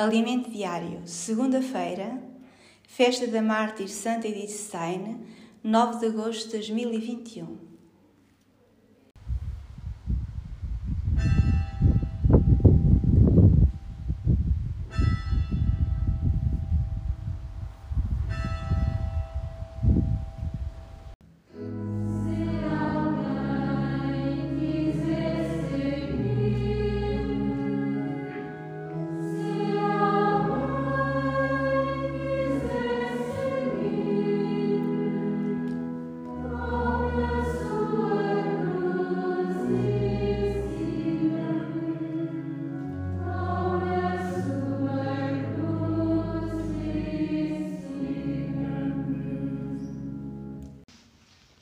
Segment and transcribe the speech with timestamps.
[0.00, 2.18] Alimento Diário, segunda-feira,
[2.88, 5.26] Festa da Mártir Santa Edith Stein,
[5.62, 7.69] 9 de agosto de 2021.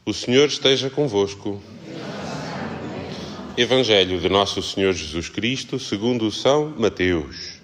[0.08, 1.60] O Senhor esteja convosco.
[3.58, 7.60] Evangelho de Nosso Senhor Jesus Cristo, segundo São Mateus.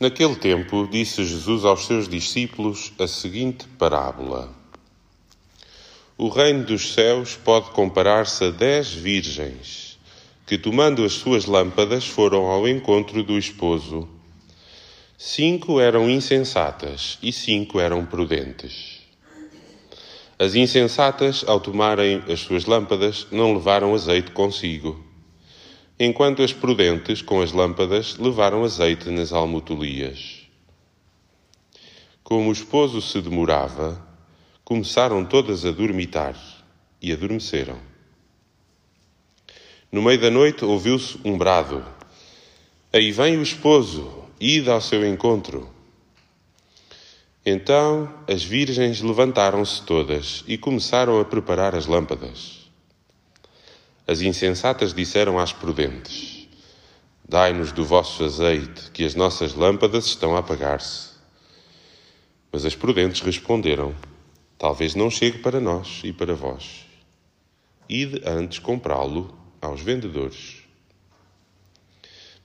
[0.00, 4.50] Naquele tempo, disse Jesus aos seus discípulos a seguinte parábola:
[6.16, 9.98] O reino dos céus pode comparar-se a dez virgens
[10.46, 14.15] que, tomando as suas lâmpadas, foram ao encontro do esposo.
[15.18, 19.00] Cinco eram insensatas e cinco eram prudentes.
[20.38, 25.02] As insensatas, ao tomarem as suas lâmpadas, não levaram azeite consigo,
[25.98, 30.46] enquanto as prudentes, com as lâmpadas, levaram azeite nas almotolias.
[32.22, 34.06] Como o esposo se demorava,
[34.66, 36.36] começaram todas a dormitar
[37.00, 37.78] e adormeceram.
[39.90, 41.82] No meio da noite ouviu-se um brado:
[42.92, 45.68] Aí vem o esposo, ide ao seu encontro.
[47.44, 52.68] Então as virgens levantaram-se todas e começaram a preparar as lâmpadas.
[54.06, 56.48] As insensatas disseram às prudentes:
[57.28, 61.10] Dai-nos do vosso azeite, que as nossas lâmpadas estão a apagar-se.
[62.52, 63.94] Mas as prudentes responderam:
[64.58, 66.86] Talvez não chegue para nós e para vós.
[67.88, 70.65] Ide antes comprá-lo aos vendedores.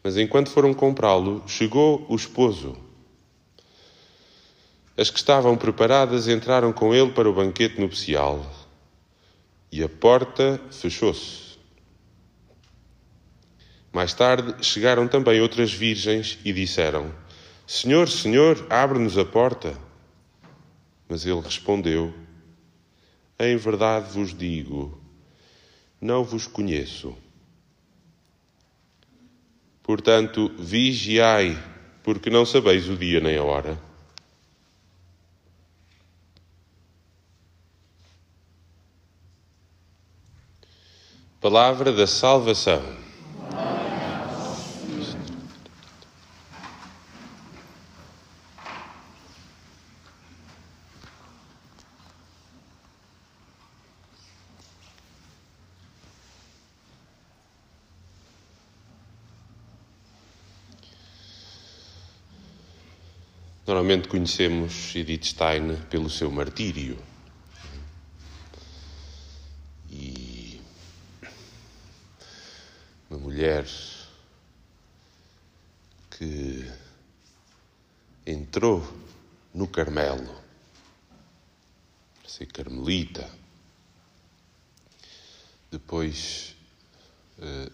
[0.04, 2.76] Mas enquanto foram comprá-lo, chegou o esposo.
[4.98, 8.46] As que estavam preparadas entraram com ele para o banquete nupcial
[9.72, 11.52] e a porta fechou-se.
[13.94, 17.14] Mais tarde chegaram também outras virgens e disseram:
[17.66, 19.74] Senhor, Senhor, abre-nos a porta.
[21.08, 22.14] Mas ele respondeu:
[23.40, 25.02] Em verdade vos digo,
[26.00, 27.16] não vos conheço.
[29.84, 31.58] Portanto, vigiai,
[32.04, 33.78] porque não sabeis o dia nem a hora.
[41.40, 42.82] Palavra da salvação.
[63.66, 66.98] Normalmente conhecemos Edith Stein pelo seu martírio.
[69.90, 70.60] E
[73.10, 73.66] uma mulher
[76.10, 76.66] que
[78.26, 78.82] entrou
[79.54, 80.42] no Carmelo
[82.26, 83.30] ser carmelita,
[85.70, 86.56] depois
[87.38, 87.72] uh,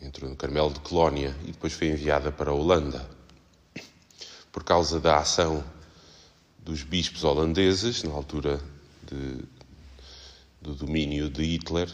[0.00, 3.17] entrou no Carmelo de Colónia e depois foi enviada para a Holanda
[4.58, 5.64] por causa da ação
[6.58, 8.60] dos bispos holandeses, na altura
[9.04, 9.44] de,
[10.60, 11.88] do domínio de Hitler,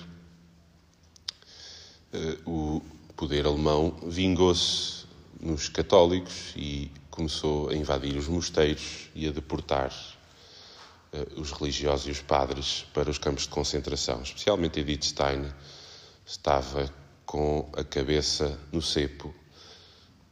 [2.11, 2.81] eh, o
[3.15, 5.05] poder alemão vingou-se
[5.39, 9.93] nos católicos e começou a invadir os mosteiros e a deportar
[11.12, 14.23] eh, os religiosos e os padres para os campos de concentração.
[14.23, 15.53] Especialmente Edith Stein
[16.25, 16.91] estava
[17.27, 19.35] com a cabeça no cepo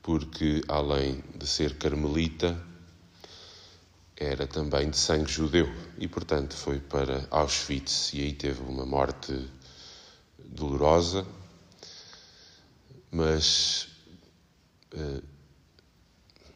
[0.02, 2.60] porque além de ser carmelita,
[4.16, 5.66] era também de sangue judeu
[5.96, 9.48] e, portanto, foi para Auschwitz e aí teve uma morte
[10.38, 11.26] dolorosa,
[13.10, 13.88] mas
[14.94, 15.22] uh,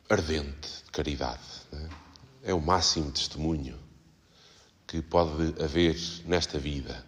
[0.09, 1.43] ardente de caridade.
[1.73, 2.51] É?
[2.51, 3.79] é o máximo testemunho
[4.87, 7.05] que pode haver nesta vida.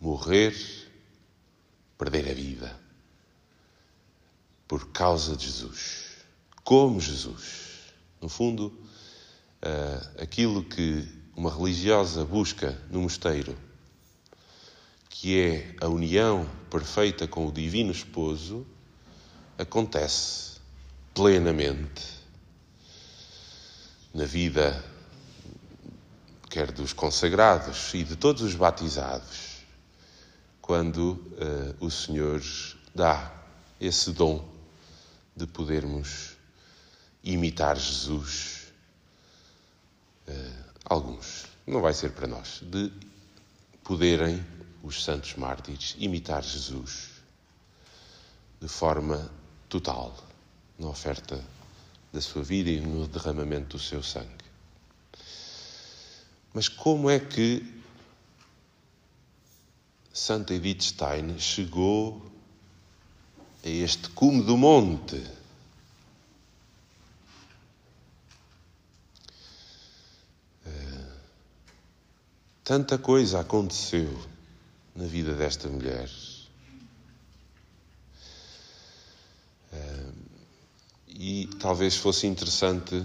[0.00, 0.54] Morrer,
[1.96, 2.85] perder a vida
[4.68, 6.04] por causa de Jesus.
[6.64, 7.92] Como Jesus.
[8.20, 8.66] No fundo,
[9.62, 13.56] uh, aquilo que uma religiosa busca no mosteiro,
[15.08, 18.66] que é a união perfeita com o Divino Esposo,
[19.58, 20.58] acontece
[21.14, 22.16] plenamente
[24.12, 24.82] na vida,
[26.48, 29.62] quer dos consagrados e de todos os batizados,
[30.60, 32.42] quando uh, o Senhor
[32.94, 33.32] dá
[33.78, 34.55] esse dom
[35.36, 36.36] de podermos
[37.22, 38.72] imitar Jesus.
[40.26, 42.90] Uh, alguns, não vai ser para nós, de
[43.84, 44.44] poderem
[44.82, 47.10] os santos mártires imitar Jesus
[48.60, 49.30] de forma
[49.68, 50.16] total,
[50.78, 51.42] na oferta
[52.12, 54.46] da sua vida e no derramamento do seu sangue.
[56.54, 57.82] Mas como é que
[60.12, 62.32] Santa Edith Stein chegou
[63.64, 65.22] a este cume do monte?
[70.66, 71.04] Eh,
[72.64, 74.18] tanta coisa aconteceu
[74.94, 76.08] na vida desta mulher.
[81.18, 83.04] E talvez fosse interessante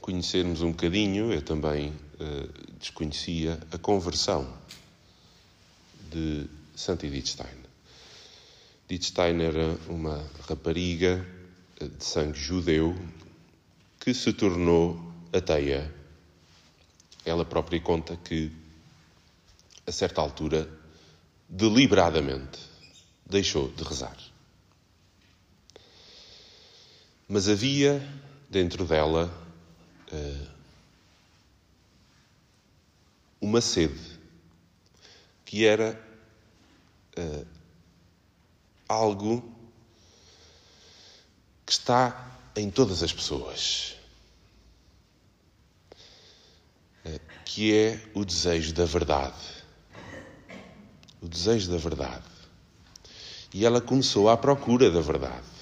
[0.00, 1.92] conhecermos um bocadinho, eu também
[2.78, 4.50] desconhecia, a conversão
[6.10, 7.59] de Santa Edith Stein.
[8.90, 11.24] Edith Stein era uma rapariga
[11.78, 12.92] eh, de sangue judeu
[14.00, 15.00] que se tornou
[15.32, 15.94] ateia.
[17.24, 18.50] Ela própria conta que,
[19.86, 20.68] a certa altura,
[21.48, 22.58] deliberadamente
[23.24, 24.16] deixou de rezar.
[27.28, 28.02] Mas havia
[28.50, 29.32] dentro dela
[30.12, 30.48] uh,
[33.40, 34.18] uma sede
[35.44, 35.96] que era
[37.16, 37.59] uh,
[38.92, 39.42] algo
[41.64, 43.96] que está em todas as pessoas,
[47.04, 49.60] uh, que é o desejo da verdade.
[51.22, 52.24] O desejo da verdade.
[53.52, 55.60] E ela começou à procura da verdade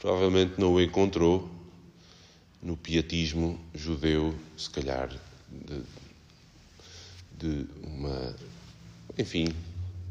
[0.00, 1.48] provavelmente não o encontrou
[2.62, 5.10] no pietismo judeu, se calhar,
[5.50, 5.82] de,
[7.38, 8.34] de uma,
[9.18, 9.54] enfim,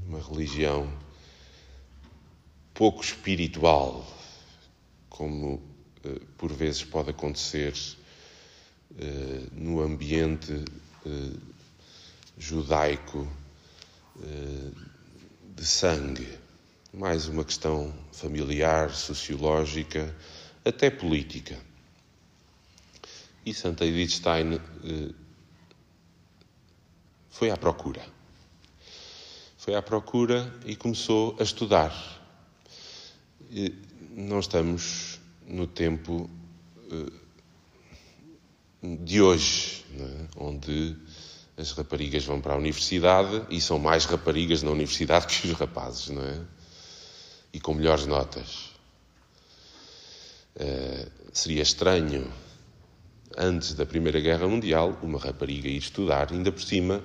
[0.08, 0.88] uma religião
[2.80, 4.08] pouco espiritual,
[5.10, 5.62] como
[6.06, 7.74] eh, por vezes pode acontecer
[8.98, 10.64] eh, no ambiente
[11.06, 11.38] eh,
[12.38, 13.28] judaico
[15.56, 16.40] de sangue
[16.94, 20.16] mais uma questão familiar, sociológica,
[20.64, 21.58] até política.
[23.46, 25.14] E Santa Edith Stein eh,
[27.30, 28.06] foi à procura.
[29.58, 32.19] Foi à procura e começou a estudar.
[34.12, 36.30] Não estamos no tempo
[36.92, 37.12] eh,
[38.84, 40.28] de hoje, é?
[40.38, 40.96] onde
[41.58, 46.10] as raparigas vão para a universidade e são mais raparigas na universidade que os rapazes,
[46.10, 46.42] não é?
[47.52, 48.70] e com melhores notas.
[50.56, 52.32] Uh, seria estranho,
[53.38, 57.02] antes da Primeira Guerra Mundial, uma rapariga ir estudar, ainda por cima,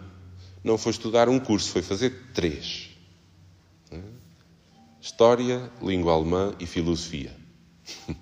[0.63, 2.91] não foi estudar um curso, foi fazer três:
[3.93, 4.24] uh,
[5.05, 7.31] História, Língua Alemã e Filosofia.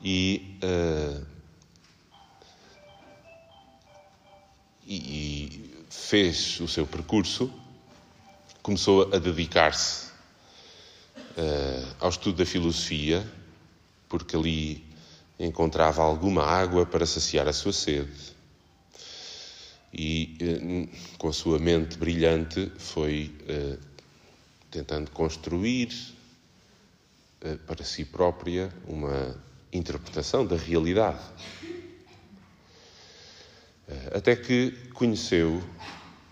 [0.00, 1.26] e, uh,
[4.86, 7.52] e, e fez o seu percurso,
[8.62, 10.06] começou a dedicar-se
[11.16, 13.28] uh, ao estudo da filosofia,
[14.08, 14.84] porque ali
[15.36, 18.36] encontrava alguma água para saciar a sua sede.
[19.92, 23.34] E, uh, com a sua mente brilhante, foi
[24.72, 25.90] tentando construir
[27.66, 29.36] para si própria uma
[29.72, 31.20] interpretação da realidade.
[34.12, 35.62] Até que conheceu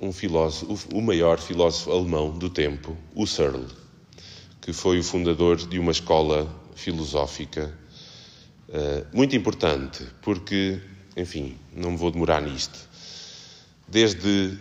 [0.01, 3.67] um filósofo, o maior filósofo alemão do tempo, Husserl
[4.61, 7.73] que foi o fundador de uma escola filosófica
[8.69, 10.81] uh, muito importante, porque,
[11.17, 12.79] enfim, não me vou demorar nisto.
[13.89, 14.57] Desde,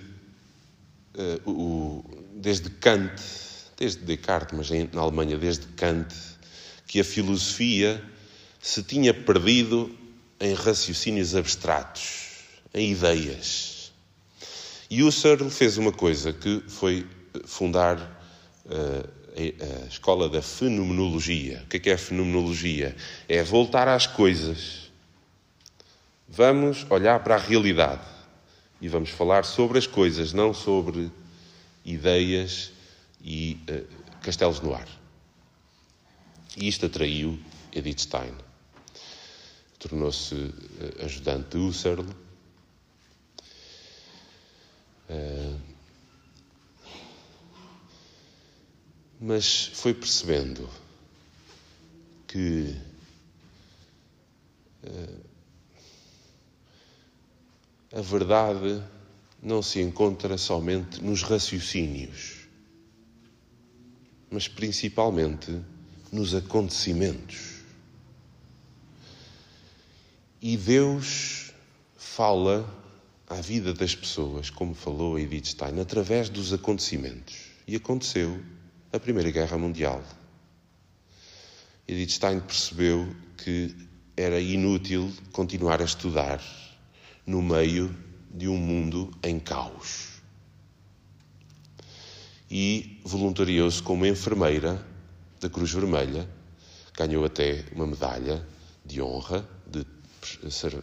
[1.45, 3.21] o, desde Kant,
[3.79, 6.13] desde Descartes, mas na Alemanha, desde Kant,
[6.85, 8.03] que a filosofia
[8.59, 9.95] se tinha perdido
[10.37, 12.41] em raciocínios abstratos,
[12.73, 13.93] em ideias.
[14.89, 17.07] E Husserl fez uma coisa que foi
[17.45, 17.97] fundar
[18.65, 19.09] uh,
[19.83, 21.61] a escola da fenomenologia.
[21.63, 22.95] O que é, é a fenomenologia?
[23.29, 24.91] É voltar às coisas.
[26.27, 28.05] Vamos olhar para a realidade
[28.81, 31.09] e vamos falar sobre as coisas, não sobre
[31.85, 32.71] ideias
[33.21, 34.87] e uh, castelos no ar.
[36.57, 37.39] E isto atraiu
[37.71, 38.33] Edith Stein.
[39.77, 42.05] Tornou-se uh, ajudante de Husserl.
[45.09, 45.59] Uh,
[49.19, 50.69] mas foi percebendo
[52.25, 52.73] que
[57.93, 58.83] a verdade
[59.41, 62.38] não se encontra somente nos raciocínios,
[64.29, 65.59] mas principalmente
[66.11, 67.59] nos acontecimentos.
[70.41, 71.51] E Deus
[71.97, 72.67] fala
[73.27, 77.35] à vida das pessoas, como falou a Edith Stein, através dos acontecimentos.
[77.67, 78.41] E aconteceu
[78.91, 80.03] a Primeira Guerra Mundial.
[81.87, 83.75] Edith Stein percebeu que
[84.15, 86.41] era inútil continuar a estudar
[87.25, 87.95] no meio
[88.33, 90.08] de um mundo em caos.
[92.49, 94.83] E voluntariou-se como enfermeira
[95.39, 96.27] da Cruz Vermelha,
[96.93, 98.45] ganhou até uma medalha
[98.83, 99.85] de honra de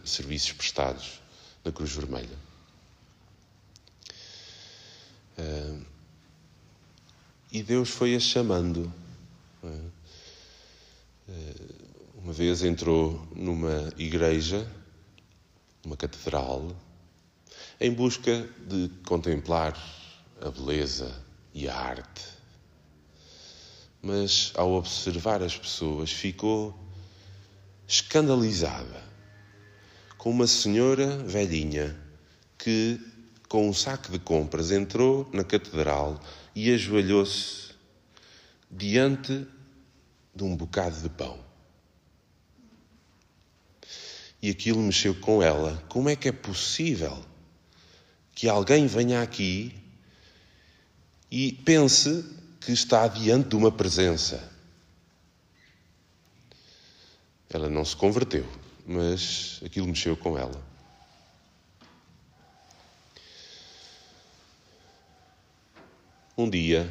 [0.05, 1.21] serviços prestados
[1.63, 2.37] na Cruz Vermelha.
[5.37, 5.85] Uh,
[7.51, 8.91] e Deus foi-a chamando.
[9.63, 9.91] Uh,
[12.15, 14.69] uma vez entrou numa igreja,
[15.83, 16.75] numa catedral,
[17.79, 19.77] em busca de contemplar
[20.41, 21.26] a beleza
[21.57, 22.23] e a arte.
[23.99, 26.77] Mas ao observar as pessoas, ficou
[27.87, 29.03] escandalizada
[30.19, 31.97] com uma senhora velhinha
[32.59, 33.01] que,
[33.49, 36.21] com um saco de compras, entrou na catedral
[36.53, 37.71] e ajoelhou-se
[38.69, 39.47] diante
[40.35, 41.43] de um bocado de pão.
[44.39, 45.83] E aquilo mexeu com ela.
[45.89, 47.17] Como é que é possível
[48.35, 49.86] que alguém venha aqui
[51.31, 52.25] e pense
[52.61, 54.51] que está diante de uma presença?
[57.49, 58.45] Ela não se converteu
[58.87, 60.65] mas aquilo mexeu com ela.
[66.37, 66.89] Um dia,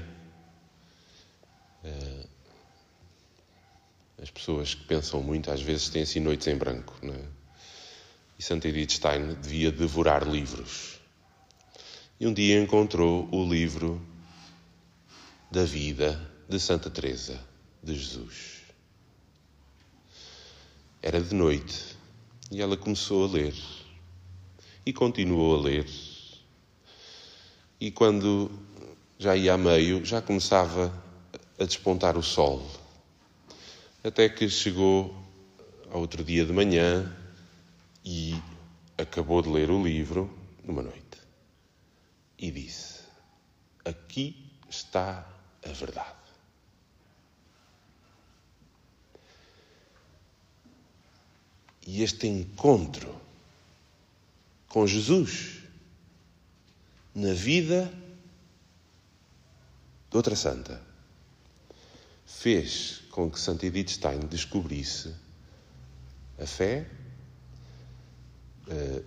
[1.82, 2.26] eh,
[4.20, 7.24] as pessoas que pensam muito às vezes têm assim noites em branco, não é?
[8.38, 11.00] E Santa Edith Stein devia devorar livros.
[12.20, 14.04] E um dia encontrou o livro
[15.50, 17.38] da vida de Santa Teresa
[17.82, 18.62] de Jesus.
[21.00, 21.96] Era de noite
[22.50, 23.54] e ela começou a ler
[24.84, 25.86] e continuou a ler.
[27.80, 28.50] E quando
[29.18, 30.92] já ia a meio, já começava
[31.58, 32.64] a despontar o sol.
[34.02, 35.14] Até que chegou
[35.90, 37.14] ao outro dia de manhã
[38.04, 38.34] e
[38.98, 40.32] acabou de ler o livro
[40.64, 41.18] numa noite.
[42.38, 43.00] E disse:
[43.84, 45.35] Aqui está
[45.70, 46.16] a verdade.
[51.86, 53.20] E este encontro
[54.68, 55.62] com Jesus
[57.14, 57.92] na vida
[60.10, 60.82] de outra santa
[62.26, 65.14] fez com que Santa Edith Stein descobrisse
[66.38, 66.86] a fé,
[68.68, 69.02] eh,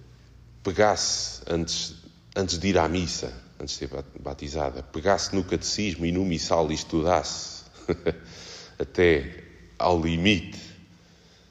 [0.63, 1.95] pegasse antes,
[2.35, 6.71] antes de ir à missa, antes de ser batizada, pegasse no catecismo e no missal
[6.71, 7.63] e estudasse
[8.79, 9.43] até
[9.77, 10.59] ao limite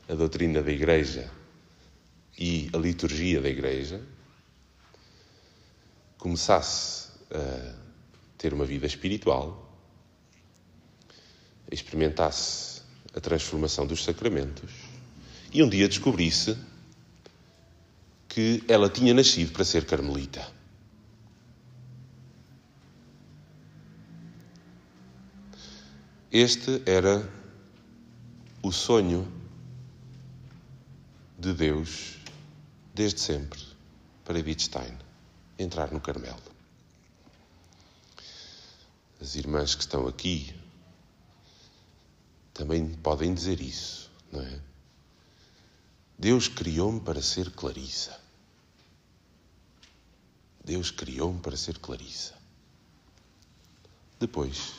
[0.09, 1.31] a doutrina da Igreja
[2.39, 4.01] e a liturgia da Igreja,
[6.17, 7.75] começasse a
[8.39, 9.69] ter uma vida espiritual,
[11.71, 12.83] experimentasse
[13.15, 14.71] a transformação dos sacramentos
[15.53, 16.57] e um dia descobrisse
[18.29, 20.58] que ela tinha nascido para ser carmelita.
[26.31, 27.27] Este era
[28.63, 29.27] o sonho
[31.39, 32.19] de Deus
[32.93, 33.59] desde sempre
[34.27, 34.95] para Edith Stein
[35.59, 36.43] entrar no Carmelo.
[39.19, 40.55] As irmãs que estão aqui
[42.53, 44.61] também podem dizer isso, não é?
[46.19, 48.21] Deus criou-me para ser Clarissa.
[50.63, 52.35] Deus criou-me para ser Clarissa.
[54.21, 54.75] Depois,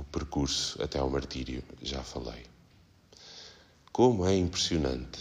[0.00, 2.46] o percurso até ao martírio, já falei.
[3.92, 5.20] Como é impressionante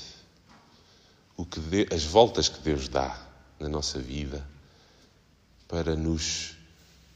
[1.36, 1.60] o que
[1.94, 3.28] as voltas que Deus dá
[3.60, 4.48] na nossa vida
[5.68, 6.56] para nos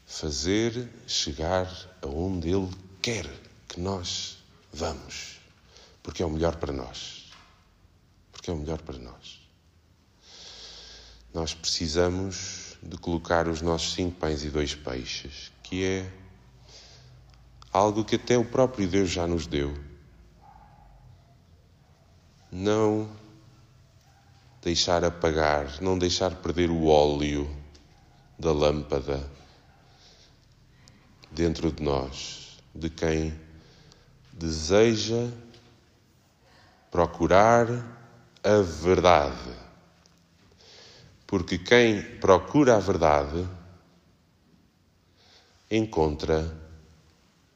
[0.06, 1.66] fazer chegar
[2.02, 3.26] aonde Ele quer
[3.66, 4.38] que nós
[4.72, 5.40] vamos,
[6.02, 7.30] porque é o melhor para nós.
[8.30, 9.40] Porque é o melhor para nós.
[11.32, 16.23] Nós precisamos de colocar os nossos cinco pães e dois peixes, que é
[17.74, 19.74] algo que até o próprio Deus já nos deu
[22.52, 23.10] não
[24.62, 27.50] deixar apagar, não deixar perder o óleo
[28.38, 29.28] da lâmpada
[31.32, 33.36] dentro de nós, de quem
[34.32, 35.28] deseja
[36.92, 37.66] procurar
[38.44, 39.52] a verdade.
[41.26, 43.48] Porque quem procura a verdade
[45.68, 46.63] encontra